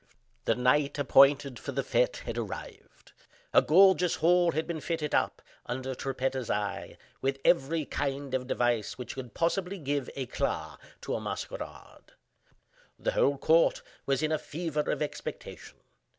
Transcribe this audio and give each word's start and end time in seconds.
The 0.45 0.55
night 0.55 0.97
appointed 0.97 1.59
for 1.59 1.73
the 1.73 1.83
fete 1.83 2.23
had 2.25 2.35
arrived. 2.35 3.11
A 3.53 3.61
gorgeous 3.61 4.15
hall 4.15 4.53
had 4.53 4.65
been 4.65 4.81
fitted 4.81 5.13
up, 5.13 5.43
under 5.67 5.93
Trippetta's 5.93 6.49
eye, 6.49 6.97
with 7.21 7.37
every 7.45 7.85
kind 7.85 8.33
of 8.33 8.47
device 8.47 8.97
which 8.97 9.13
could 9.13 9.35
possibly 9.35 9.77
give 9.77 10.09
eclat 10.15 10.79
to 11.01 11.13
a 11.13 11.21
masquerade. 11.21 12.13
The 12.97 13.11
whole 13.11 13.37
court 13.37 13.83
was 14.07 14.23
in 14.23 14.31
a 14.31 14.39
fever 14.39 14.89
of 14.89 15.03
expectation. 15.03 15.77